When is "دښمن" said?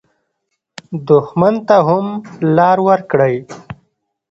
1.07-1.55